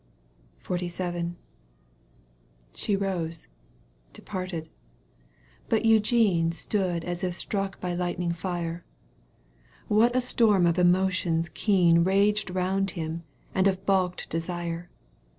[0.67, 1.35] XLVII.
[2.73, 3.45] She rose—
[4.19, 4.67] departed.
[5.69, 8.83] But Eugene Stood as if struck by lightning fire.
[9.85, 14.89] ^ What a storm of emotions keen Eaged round him and of balked desire